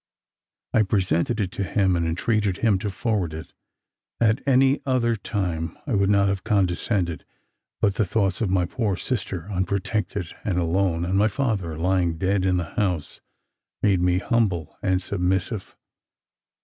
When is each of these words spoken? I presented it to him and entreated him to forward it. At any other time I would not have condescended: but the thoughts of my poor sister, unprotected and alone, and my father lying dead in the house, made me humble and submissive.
I 0.73 0.81
presented 0.81 1.39
it 1.39 1.51
to 1.51 1.63
him 1.63 1.95
and 1.95 2.07
entreated 2.07 2.57
him 2.57 2.79
to 2.79 2.89
forward 2.89 3.35
it. 3.35 3.53
At 4.19 4.41
any 4.47 4.81
other 4.83 5.15
time 5.15 5.77
I 5.85 5.93
would 5.93 6.09
not 6.09 6.27
have 6.27 6.43
condescended: 6.43 7.23
but 7.81 7.93
the 7.93 8.03
thoughts 8.07 8.41
of 8.41 8.49
my 8.49 8.65
poor 8.65 8.97
sister, 8.97 9.47
unprotected 9.51 10.33
and 10.43 10.57
alone, 10.57 11.05
and 11.05 11.19
my 11.19 11.27
father 11.27 11.77
lying 11.77 12.17
dead 12.17 12.45
in 12.45 12.57
the 12.57 12.63
house, 12.73 13.21
made 13.83 14.01
me 14.01 14.17
humble 14.17 14.75
and 14.81 15.03
submissive. 15.03 15.77